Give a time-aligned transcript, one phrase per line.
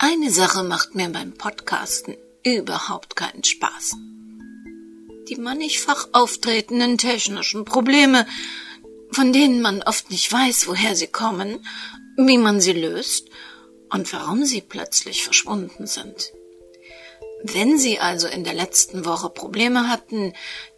[0.00, 3.96] Eine Sache macht mir beim Podcasten überhaupt keinen Spaß.
[5.28, 8.24] Die mannigfach auftretenden technischen Probleme,
[9.10, 11.66] von denen man oft nicht weiß, woher sie kommen,
[12.16, 13.28] wie man sie löst
[13.90, 16.32] und warum sie plötzlich verschwunden sind.
[17.42, 20.32] Wenn Sie also in der letzten Woche Probleme hatten,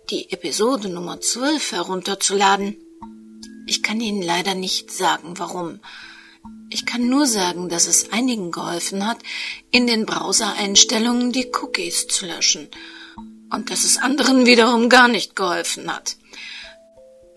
[0.08, 2.76] die Episode Nummer 12 herunterzuladen,
[3.66, 5.80] ich kann Ihnen leider nicht sagen, warum.
[6.72, 9.18] Ich kann nur sagen, dass es einigen geholfen hat,
[9.72, 12.68] in den Browser-Einstellungen die Cookies zu löschen
[13.52, 16.14] und dass es anderen wiederum gar nicht geholfen hat.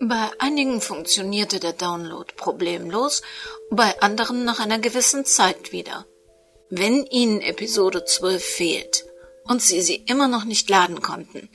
[0.00, 3.22] Bei einigen funktionierte der Download problemlos,
[3.70, 6.06] bei anderen nach einer gewissen Zeit wieder.
[6.70, 9.04] Wenn Ihnen Episode 12 fehlt
[9.44, 11.48] und Sie sie immer noch nicht laden konnten,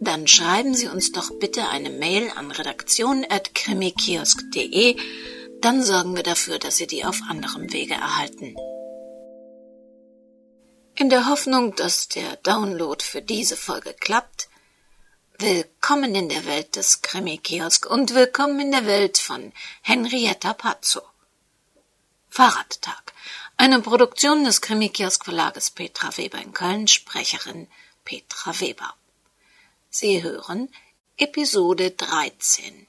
[0.00, 4.96] dann schreiben Sie uns doch bitte eine Mail an redaktion.krimikiosk.de,
[5.60, 8.56] dann sorgen wir dafür, dass Sie die auf anderem Wege erhalten.
[10.94, 14.48] In der Hoffnung, dass der Download für diese Folge klappt,
[15.38, 21.02] willkommen in der Welt des Krimi-Kiosk und willkommen in der Welt von Henrietta Pazzo.
[22.28, 23.12] Fahrradtag.
[23.56, 27.68] Eine Produktion des Krimi-Kiosk Verlages Petra Weber in Köln, Sprecherin
[28.04, 28.92] Petra Weber.
[29.90, 30.68] Sie hören
[31.16, 32.87] Episode 13.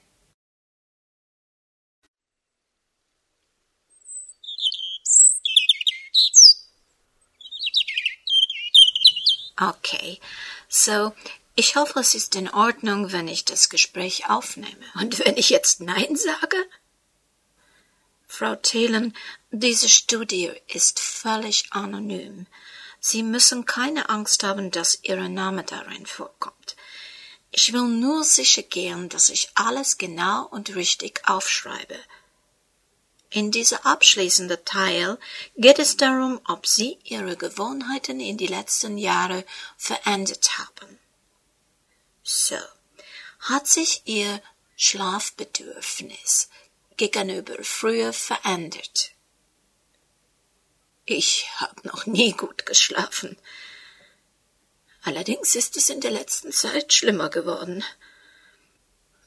[9.62, 10.20] Okay,
[10.70, 11.14] so,
[11.56, 14.86] ich hoffe, es ist in Ordnung, wenn ich das Gespräch aufnehme.
[14.96, 16.58] Und wenn ich jetzt Nein sage?
[18.28, 19.14] Frau Thelen,
[19.52, 22.48] diese Studie ist völlig anonym.
[23.02, 26.78] Sie müssen keine Angst haben, dass Ihr Name darin vorkommt.
[27.52, 31.98] Ich will nur sicher gehen, dass ich alles genau und richtig aufschreibe.
[33.32, 35.20] In dieser abschließenden Teil
[35.56, 39.46] geht es darum, ob Sie Ihre Gewohnheiten in die letzten Jahre
[39.78, 41.00] verändert haben.
[42.24, 42.58] So,
[43.42, 44.42] hat sich Ihr
[44.76, 46.50] Schlafbedürfnis
[46.98, 49.12] gegenüber früher verändert?
[51.06, 53.38] Ich habe noch nie gut geschlafen.
[55.04, 57.84] Allerdings ist es in der letzten Zeit schlimmer geworden.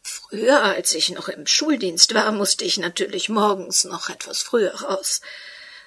[0.02, 5.20] Früher, als ich noch im Schuldienst war, musste ich natürlich morgens noch etwas früher raus.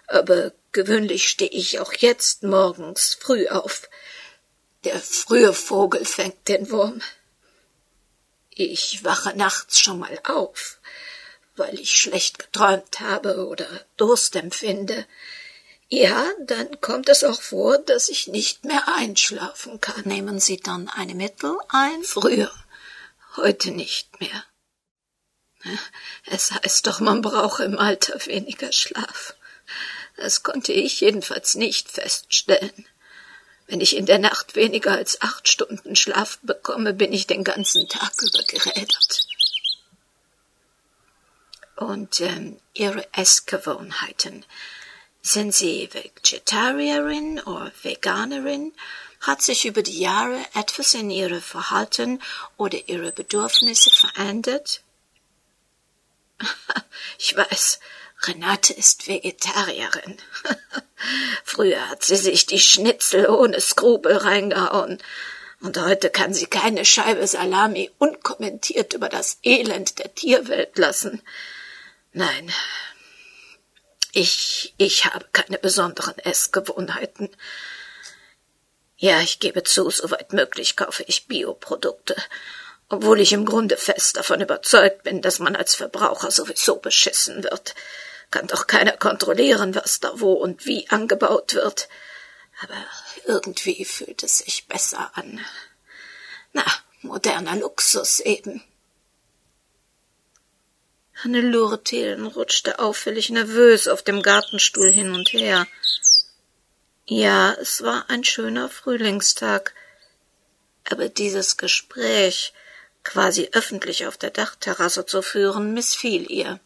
[0.07, 3.89] Aber gewöhnlich stehe ich auch jetzt morgens früh auf.
[4.85, 7.01] Der frühe Vogel fängt den Wurm.
[8.51, 10.77] Ich wache nachts schon mal auf,
[11.57, 13.67] weil ich schlecht geträumt habe oder
[13.97, 15.05] Durst empfinde.
[15.89, 20.03] Ja, dann kommt es auch vor, dass ich nicht mehr einschlafen kann.
[20.05, 22.03] Nehmen Sie dann eine Mittel ein?
[22.03, 22.51] Früher
[23.37, 24.45] heute nicht mehr.
[26.25, 29.35] Es heißt doch, man brauche im Alter weniger Schlaf.
[30.15, 32.87] Das konnte ich jedenfalls nicht feststellen.
[33.67, 37.89] Wenn ich in der Nacht weniger als acht Stunden Schlaf bekomme, bin ich den ganzen
[37.89, 39.27] Tag über gerädert.
[41.75, 44.45] Und ähm, Ihre Essgewohnheiten.
[45.21, 48.71] Sind Sie Vegetarierin oder Veganerin
[49.27, 52.21] hat sich über die Jahre etwas in Ihrem Verhalten
[52.57, 54.81] oder Ihre Bedürfnisse verändert?
[57.17, 57.79] Ich weiß,
[58.23, 60.17] Renate ist Vegetarierin.
[61.43, 65.01] Früher hat sie sich die Schnitzel ohne Skrupel reingehauen,
[65.61, 71.21] und heute kann sie keine Scheibe Salami unkommentiert über das Elend der Tierwelt lassen.
[72.13, 72.51] Nein,
[74.11, 77.29] ich, ich habe keine besonderen Essgewohnheiten.
[78.97, 82.15] Ja, ich gebe zu, soweit möglich kaufe ich Bioprodukte,
[82.87, 87.75] obwohl ich im Grunde fest davon überzeugt bin, dass man als Verbraucher sowieso beschissen wird.
[88.31, 91.89] Kann doch keiner kontrollieren, was da wo und wie angebaut wird.
[92.61, 92.75] Aber
[93.25, 95.43] irgendwie fühlt es sich besser an.
[96.53, 96.63] Na,
[97.01, 98.63] moderner Luxus eben.
[101.23, 105.65] Hannelore Thelen rutschte auffällig nervös auf dem Gartenstuhl hin und her.
[107.07, 109.75] Ja, es war ein schöner Frühlingstag.
[110.89, 112.53] Aber dieses Gespräch
[113.03, 116.59] quasi öffentlich auf der Dachterrasse zu führen, missfiel ihr.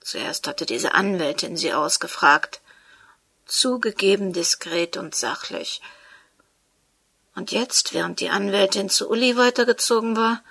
[0.00, 2.60] Zuerst hatte diese Anwältin sie ausgefragt,
[3.44, 5.80] zugegeben diskret und sachlich.
[7.34, 10.44] Und jetzt, während die Anwältin zu Uli weitergezogen war,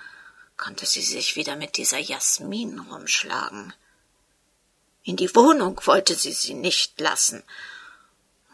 [0.58, 3.72] konnte sie sich wieder mit dieser Jasmin rumschlagen.
[5.04, 7.42] In die Wohnung wollte sie sie nicht lassen,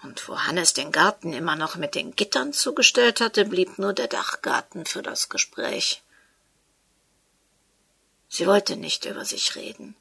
[0.02, 4.08] und wo Hannes den Garten immer noch mit den Gittern zugestellt hatte, blieb nur der
[4.08, 6.02] Dachgarten für das Gespräch.
[8.28, 9.94] Sie wollte nicht über sich reden.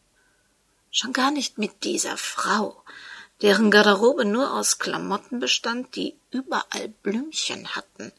[0.90, 2.84] Schon gar nicht mit dieser Frau,
[3.42, 8.12] deren Garderobe nur aus Klamotten bestand, die überall Blümchen hatten.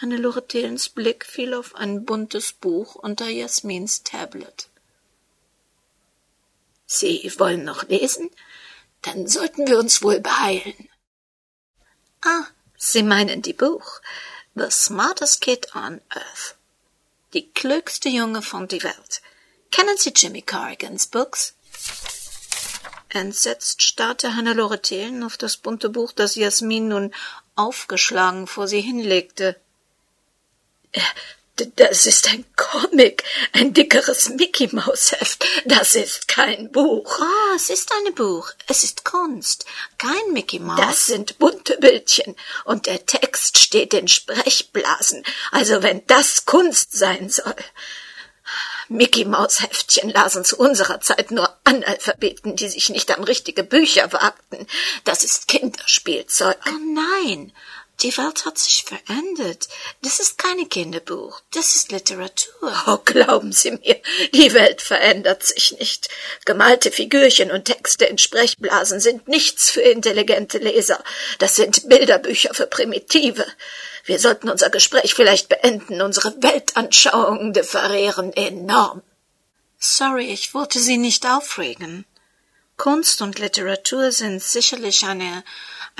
[0.00, 4.68] Hannelore Thelens Blick fiel auf ein buntes Buch unter Jasmins Tablet.
[6.86, 8.30] Sie wollen noch lesen?
[9.02, 10.88] Dann sollten wir uns wohl beeilen.
[12.22, 12.44] Ah,
[12.76, 14.00] Sie meinen die Buch
[14.54, 16.56] The Smartest Kid on Earth.
[17.32, 19.22] Die klügste Junge von die Welt.
[19.70, 21.54] Kennen Sie Jimmy Corrigans Books?
[23.08, 27.14] Entsetzt starrte Hannelore Thelen auf das bunte Buch, das Jasmin nun
[27.56, 29.60] aufgeschlagen vor sie hinlegte.
[31.76, 35.44] Das ist ein Comic, ein dickeres Mickey-Maus-Heft.
[35.66, 37.20] Das ist kein Buch.
[37.20, 38.50] Ah, es ist ein Buch.
[38.66, 39.66] Es ist Kunst,
[39.98, 40.80] kein Mickey-Maus.
[40.80, 45.22] Das sind bunte Bildchen und der Text steht in Sprechblasen.
[45.50, 47.56] Also wenn das Kunst sein soll.
[48.88, 54.66] Mickey-Maus-Heftchen lasen zu unserer Zeit nur Analphabeten, die sich nicht an richtige Bücher wagten.
[55.04, 56.58] Das ist Kinderspielzeug.
[56.66, 56.94] Oh
[57.24, 57.52] nein,
[58.02, 59.68] die Welt hat sich verändert.
[60.02, 62.72] Das ist keine Kinderbuch, das ist Literatur.
[62.86, 64.00] Oh, glauben Sie mir,
[64.32, 66.08] die Welt verändert sich nicht.
[66.44, 71.02] Gemalte Figürchen und Texte in Sprechblasen sind nichts für intelligente Leser.
[71.38, 73.46] Das sind Bilderbücher für Primitive.
[74.04, 76.00] Wir sollten unser Gespräch vielleicht beenden.
[76.00, 79.02] Unsere Weltanschauungen differieren enorm.
[79.78, 82.04] Sorry, ich wollte Sie nicht aufregen.
[82.76, 85.44] Kunst und Literatur sind sicherlich eine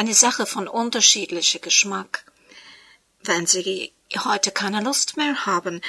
[0.00, 2.24] eine Sache von unterschiedlichem Geschmack.
[3.22, 3.92] Wenn Sie
[4.24, 5.82] heute keine Lust mehr haben,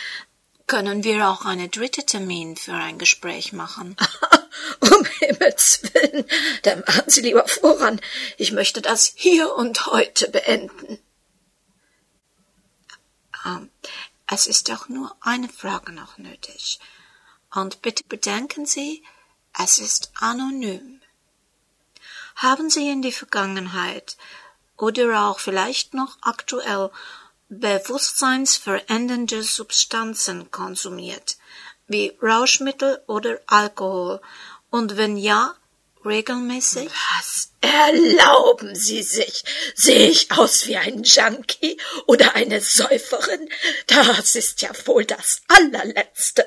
[0.68, 3.96] können wir auch einen dritten Termin für ein Gespräch machen.
[4.82, 6.26] um Himmels willen,
[6.64, 8.02] dann machen Sie lieber voran.
[8.38, 11.00] Ich möchte das hier und heute beenden.
[13.46, 13.70] Ähm,
[14.28, 16.82] es ist doch nur eine Frage noch nötig.
[17.56, 19.06] Und bitte bedenken Sie,
[19.58, 21.01] es ist anonym.
[22.36, 24.18] Haben Sie in die Vergangenheit
[24.78, 26.90] oder auch vielleicht noch aktuell
[27.50, 31.38] bewusstseinsverändernde Substanzen konsumiert,
[31.88, 34.22] wie Rauschmittel oder Alkohol,
[34.70, 35.54] und wenn ja,
[36.06, 36.90] regelmäßig?
[37.18, 39.44] Was erlauben Sie sich?
[39.76, 41.78] Sehe ich aus wie ein Junkie
[42.08, 43.50] oder eine Säuferin?
[43.88, 46.46] Das ist ja wohl das allerletzte.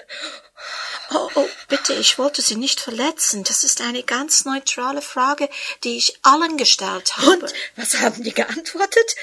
[1.16, 3.44] Oh, oh, bitte, ich wollte Sie nicht verletzen.
[3.44, 5.48] Das ist eine ganz neutrale Frage,
[5.84, 7.44] die ich allen gestellt habe.
[7.44, 9.14] Und was haben die geantwortet?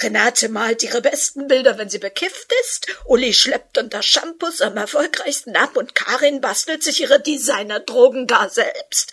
[0.00, 2.86] Renate malt ihre besten Bilder, wenn sie bekifft ist.
[3.04, 9.12] Uli schleppt unter Shampoos am erfolgreichsten ab und Karin bastelt sich ihre Designerdrogen gar selbst.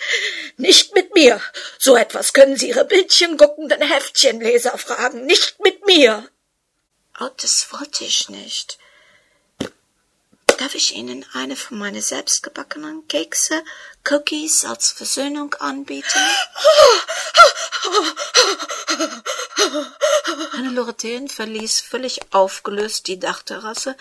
[0.56, 1.42] Nicht mit mir.
[1.78, 5.26] So etwas können Sie Ihre bildchenguckenden Heftchenleser fragen.
[5.26, 6.28] Nicht mit mir.
[7.20, 8.80] Oh, das wollte ich nicht.
[10.62, 13.64] Darf ich Ihnen eine von meinen selbstgebackenen Kekse,
[14.08, 16.20] Cookies als Versöhnung anbieten?
[20.52, 23.98] Hannelore Thelen verließ völlig aufgelöst die Dachterrasse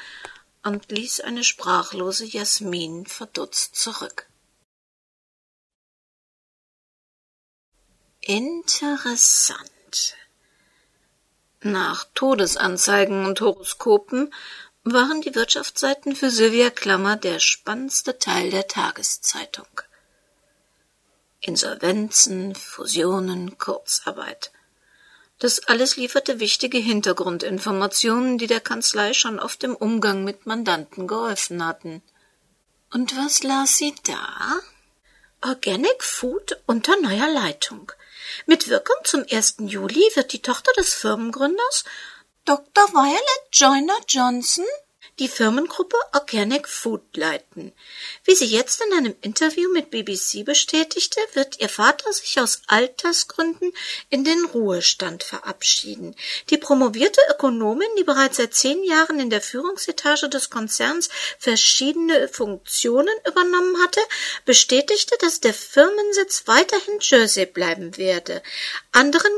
[0.62, 4.26] und ließ eine sprachlose Jasmin verdutzt zurück.
[8.20, 10.14] Interessant.
[11.62, 14.34] Nach Todesanzeigen und Horoskopen
[14.84, 19.66] waren die Wirtschaftsseiten für Sylvia Klammer der spannendste Teil der Tageszeitung.
[21.40, 24.52] Insolvenzen, Fusionen, Kurzarbeit.
[25.38, 31.64] Das alles lieferte wichtige Hintergrundinformationen, die der Kanzlei schon oft im Umgang mit Mandanten geholfen
[31.64, 32.02] hatten.
[32.92, 34.60] Und was las sie da?
[35.40, 37.90] Organic Food unter neuer Leitung.
[38.44, 39.56] Mit Wirkung zum 1.
[39.60, 41.84] Juli wird die Tochter des Firmengründers
[42.44, 42.88] Dr.
[42.92, 43.20] Violet
[43.52, 44.64] Joyner Johnson
[45.20, 47.72] die Firmengruppe Organic Food leiten.
[48.24, 53.70] Wie sie jetzt in einem Interview mit BBC bestätigte, wird ihr Vater sich aus Altersgründen
[54.08, 56.16] in den Ruhestand verabschieden.
[56.48, 63.14] Die promovierte Ökonomin, die bereits seit zehn Jahren in der Führungsetage des Konzerns verschiedene Funktionen
[63.28, 64.00] übernommen hatte,
[64.46, 68.42] bestätigte, dass der Firmensitz weiterhin Jersey bleiben werde.
[68.92, 69.32] Anderen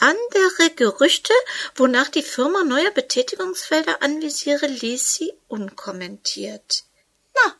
[0.00, 1.34] andere Gerüchte,
[1.74, 6.84] wonach die Firma neue Betätigungsfelder anvisiere, ließ sie unkommentiert.
[7.34, 7.54] Na,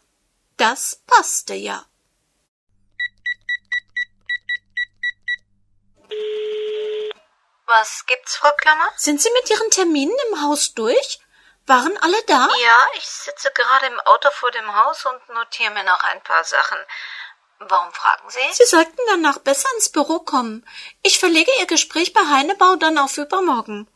[0.56, 1.84] das passte ja.
[7.66, 8.90] Was gibt's, Frau Klammer?
[8.96, 11.20] Sind Sie mit Ihren Terminen im Haus durch?
[11.66, 12.48] Waren alle da?
[12.62, 16.42] Ja, ich sitze gerade im Auto vor dem Haus und notiere mir noch ein paar
[16.42, 16.78] Sachen.
[17.60, 18.38] Warum fragen Sie?
[18.52, 20.64] Sie sollten danach besser ins Büro kommen.
[21.02, 23.88] Ich verlege Ihr Gespräch bei Heinebau dann auf übermorgen.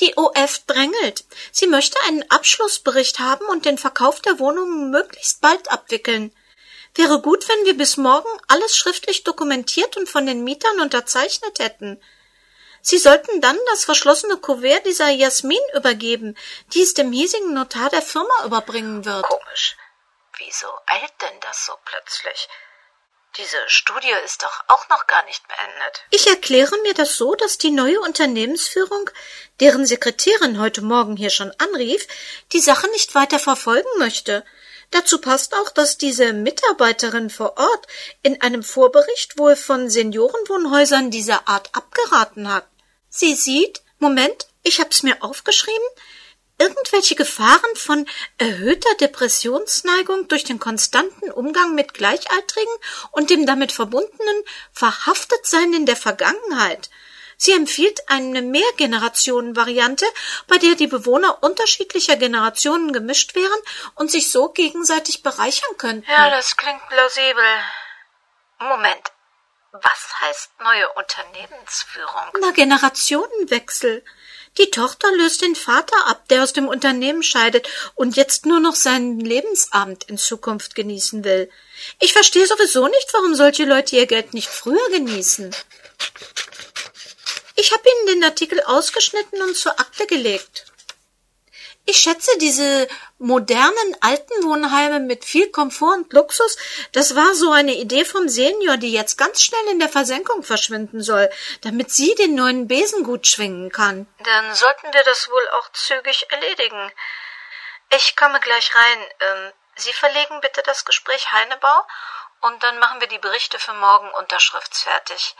[0.00, 1.24] Die OF drängelt.
[1.52, 6.34] Sie möchte einen Abschlussbericht haben und den Verkauf der Wohnungen möglichst bald abwickeln.
[6.94, 12.02] Wäre gut, wenn wir bis morgen alles schriftlich dokumentiert und von den Mietern unterzeichnet hätten.
[12.82, 16.36] Sie sollten dann das verschlossene Kuvert dieser Jasmin übergeben,
[16.72, 19.22] die es dem hiesigen Notar der Firma überbringen wird.
[19.22, 19.76] Komisch.
[20.38, 22.48] Wieso eilt denn das so plötzlich?
[23.36, 26.02] Diese Studie ist doch auch noch gar nicht beendet.
[26.10, 29.08] Ich erkläre mir das so, dass die neue Unternehmensführung,
[29.60, 32.08] deren Sekretärin heute Morgen hier schon anrief,
[32.52, 34.44] die Sache nicht weiter verfolgen möchte.
[34.90, 37.86] Dazu passt auch, dass diese Mitarbeiterin vor Ort
[38.22, 42.66] in einem Vorbericht wohl von Seniorenwohnhäusern dieser Art abgeraten hat.
[43.08, 45.86] Sie sieht, Moment, ich hab's mir aufgeschrieben,
[46.60, 48.06] irgendwelche Gefahren von
[48.38, 52.72] erhöhter Depressionsneigung durch den konstanten Umgang mit Gleichaltrigen
[53.10, 56.90] und dem damit verbundenen Verhaftetsein in der Vergangenheit.
[57.38, 60.04] Sie empfiehlt eine Mehrgenerationen-Variante,
[60.46, 63.60] bei der die Bewohner unterschiedlicher Generationen gemischt wären
[63.94, 66.10] und sich so gegenseitig bereichern könnten.
[66.10, 67.42] Ja, das klingt plausibel.
[68.58, 69.10] Moment.
[69.72, 72.32] Was heißt neue Unternehmensführung?
[72.40, 74.04] Na, Generationenwechsel.
[74.58, 78.74] Die Tochter löst den Vater ab, der aus dem Unternehmen scheidet und jetzt nur noch
[78.74, 81.50] seinen Lebensabend in Zukunft genießen will.
[82.00, 85.54] Ich verstehe sowieso nicht, warum solche Leute ihr Geld nicht früher genießen.
[87.54, 90.69] Ich habe Ihnen den Artikel ausgeschnitten und zur Akte gelegt.
[91.86, 92.86] Ich schätze, diese
[93.18, 96.56] modernen Altenwohnheime mit viel Komfort und Luxus,
[96.92, 101.02] das war so eine Idee vom Senior, die jetzt ganz schnell in der Versenkung verschwinden
[101.02, 101.28] soll,
[101.62, 104.06] damit sie den neuen Besen gut schwingen kann.
[104.20, 106.92] Dann sollten wir das wohl auch zügig erledigen.
[107.90, 109.06] Ich komme gleich rein.
[109.20, 111.86] Ähm, sie verlegen bitte das Gespräch Heinebau
[112.42, 115.34] und dann machen wir die Berichte für morgen unterschriftsfertig.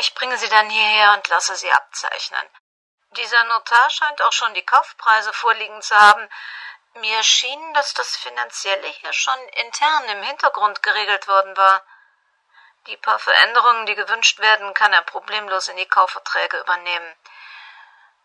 [0.00, 2.46] Ich bringe sie dann hierher und lasse sie abzeichnen.
[3.16, 6.28] Dieser Notar scheint auch schon die Kaufpreise vorliegen zu haben.
[7.00, 11.84] Mir schien, dass das Finanzielle hier schon intern im Hintergrund geregelt worden war.
[12.86, 17.14] Die paar Veränderungen, die gewünscht werden, kann er problemlos in die Kaufverträge übernehmen.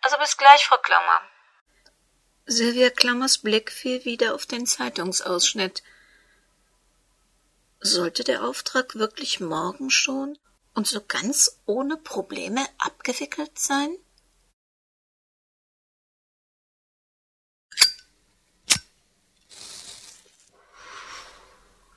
[0.01, 1.21] Also bis gleich, Frau Klammer.
[2.45, 5.81] Silvia Klammers Blick fiel wieder auf den Zeitungsausschnitt.
[7.79, 10.37] Sollte der Auftrag wirklich morgen schon
[10.73, 13.97] und so ganz ohne Probleme abgewickelt sein?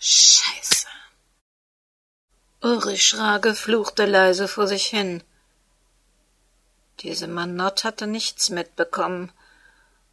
[0.08, 0.86] Scheiße.
[2.60, 5.24] Ulrich Schrage fluchte leise vor sich hin.
[7.00, 9.32] Diese Manott hatte nichts mitbekommen,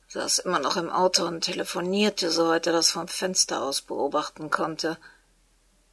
[0.08, 4.98] saß immer noch im Auto und telefonierte, soweit er das vom Fenster aus beobachten konnte.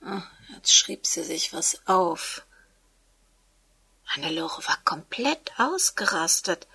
[0.02, 0.22] Ah,
[0.54, 2.46] jetzt schrieb sie sich was auf.
[4.06, 6.66] Hannelore war komplett ausgerastet,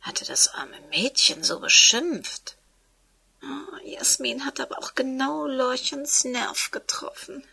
[0.00, 2.56] hatte das arme Mädchen so beschimpft.
[3.42, 7.44] Oh, Jasmin hat aber auch genau Lorchens Nerv getroffen.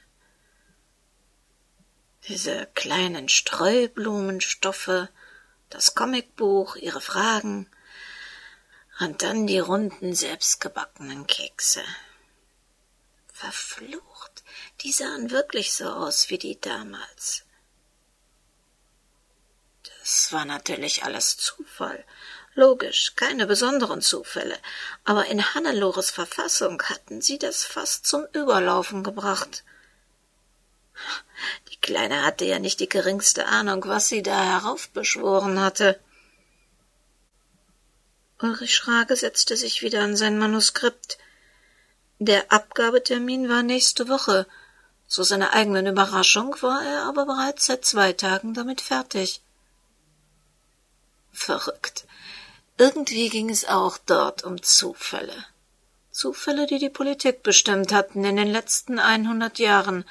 [2.28, 5.08] Diese kleinen Streublumenstoffe,
[5.70, 7.70] das Comicbuch, ihre Fragen
[9.00, 11.84] und dann die runden, selbstgebackenen Kekse.
[13.34, 14.44] Verflucht,
[14.82, 17.46] die sahen wirklich so aus wie die damals.
[20.02, 22.04] Das war natürlich alles Zufall
[22.56, 24.58] Logisch, keine besonderen Zufälle,
[25.06, 29.64] aber in Hannelores Verfassung hatten sie das fast zum Überlaufen gebracht.
[31.70, 36.00] Die Kleine hatte ja nicht die geringste Ahnung, was sie da heraufbeschworen hatte.
[38.42, 41.18] Ulrich Schrage setzte sich wieder an sein Manuskript.
[42.20, 44.46] Der Abgabetermin war nächste Woche.
[45.08, 49.42] Zu seiner eigenen Überraschung war er aber bereits seit zwei Tagen damit fertig.
[51.32, 52.06] Verrückt.
[52.80, 55.36] Irgendwie ging es auch dort um Zufälle.
[56.12, 60.06] Zufälle, die die Politik bestimmt hatten in den letzten einhundert Jahren.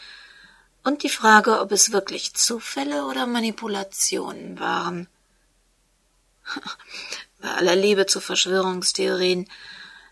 [0.84, 5.08] Und die Frage, ob es wirklich Zufälle oder Manipulationen waren.
[7.40, 9.48] Bei aller Liebe zu Verschwörungstheorien.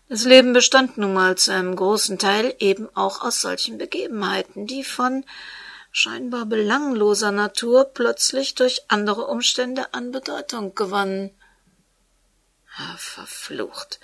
[0.09, 4.83] Das Leben bestand nun mal zu einem großen Teil eben auch aus solchen Begebenheiten, die
[4.83, 5.25] von
[5.91, 11.36] scheinbar belangloser Natur plötzlich durch andere Umstände an Bedeutung gewannen.
[12.77, 13.99] Ah, verflucht.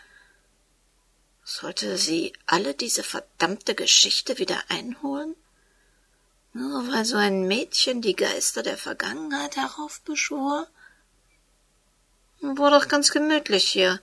[1.44, 5.36] Sollte sie alle diese verdammte Geschichte wieder einholen?
[6.54, 10.68] Nur weil so ein Mädchen die Geister der Vergangenheit heraufbeschwor?
[12.42, 14.02] War doch ganz gemütlich hier.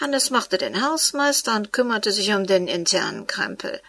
[0.00, 3.80] Hannes machte den Hausmeister und kümmerte sich um den internen Krempel.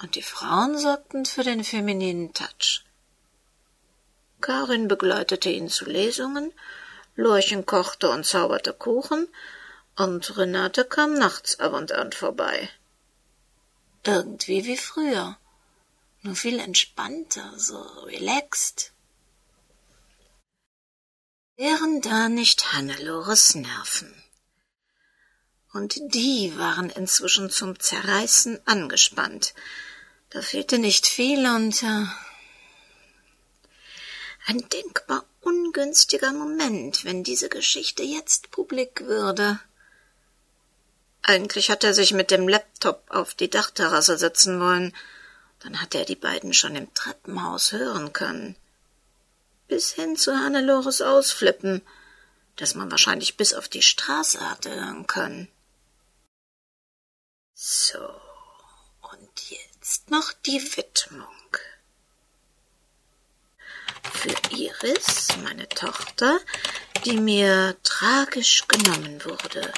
[0.00, 2.84] Und die Frauen sorgten für den femininen Touch.
[4.40, 6.52] Karin begleitete ihn zu Lesungen
[7.18, 9.26] Lorchen kochte und zauberte Kuchen,
[9.96, 12.70] und Renate kam nachts ab und an vorbei.
[14.04, 15.36] Irgendwie wie früher.
[16.22, 18.92] nur viel entspannter, so relaxed.
[21.56, 24.14] Wären da nicht Hannelores Nerven.
[25.72, 29.54] Und die waren inzwischen zum Zerreißen angespannt.
[30.30, 32.06] Da fehlte nicht viel und äh,
[34.46, 39.58] ein denkbar ungünstiger Moment, wenn diese Geschichte jetzt publik würde.
[41.22, 44.94] Eigentlich hat er sich mit dem Laptop auf die Dachterrasse setzen wollen,
[45.60, 48.56] dann hatte er die beiden schon im Treppenhaus hören können.
[49.66, 51.82] Bis hin zu Hannelores Ausflippen,
[52.56, 55.48] das man wahrscheinlich bis auf die Straße hatte hören können.
[57.54, 57.98] So,
[59.10, 61.28] und jetzt noch die Widmung.
[64.20, 66.40] Für Iris, meine Tochter,
[67.04, 69.72] die mir tragisch genommen wurde,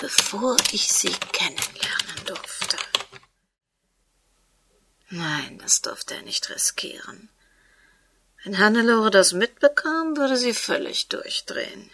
[0.00, 2.76] bevor ich sie kennenlernen durfte.
[5.10, 7.28] Nein, das durfte er nicht riskieren.
[8.42, 11.88] Wenn Hannelore das mitbekam, würde sie völlig durchdrehen.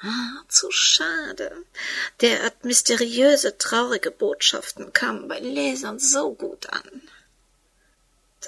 [0.00, 1.66] Ah, zu schade.
[2.22, 6.99] Derart mysteriöse, traurige Botschaften kamen bei Lesern so gut an.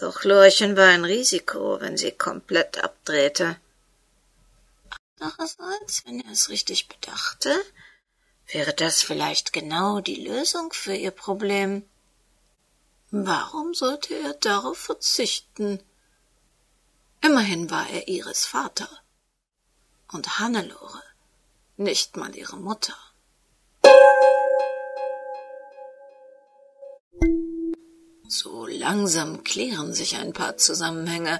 [0.01, 3.57] Doch Lorchen war ein Risiko, wenn sie komplett abdrehte.
[5.21, 7.55] Andererseits, wenn er es richtig bedachte,
[8.47, 11.85] wäre das vielleicht genau die Lösung für ihr Problem.
[13.11, 15.83] Warum sollte er darauf verzichten?
[17.21, 18.89] Immerhin war er ihres Vater
[20.11, 21.03] und Hannelore
[21.77, 22.97] nicht mal ihre Mutter.
[28.35, 31.39] So langsam klären sich ein paar Zusammenhänge,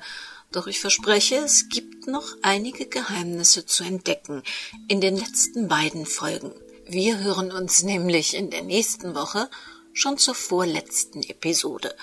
[0.51, 4.43] doch ich verspreche, es gibt noch einige Geheimnisse zu entdecken
[4.89, 6.53] in den letzten beiden Folgen.
[6.85, 9.49] Wir hören uns nämlich in der nächsten Woche
[9.95, 11.97] schon zur vorletzten Episode,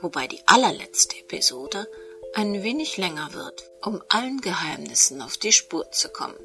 [0.00, 1.88] wobei die allerletzte Episode
[2.32, 6.38] ein wenig länger wird, um allen Geheimnissen auf die Spur zu kommen.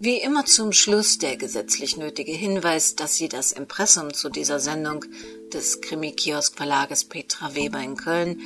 [0.00, 5.04] Wie immer zum Schluss der gesetzlich nötige Hinweis, dass Sie das Impressum zu dieser Sendung
[5.52, 8.40] des Krimi-Kiosk-Verlages Petra Weber in Köln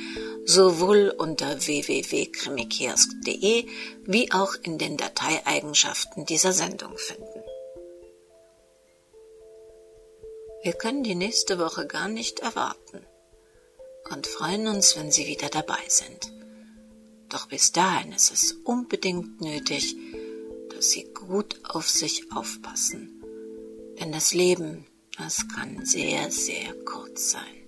[0.45, 3.65] sowohl unter www.krimikiosk.de
[4.05, 7.41] wie auch in den Dateieigenschaften dieser Sendung finden.
[10.61, 13.03] Wir können die nächste Woche gar nicht erwarten
[14.11, 16.31] und freuen uns, wenn Sie wieder dabei sind.
[17.29, 19.95] Doch bis dahin ist es unbedingt nötig,
[20.81, 23.23] Sie gut auf sich aufpassen.
[23.99, 24.85] Denn das Leben,
[25.17, 27.58] das kann sehr, sehr kurz sein.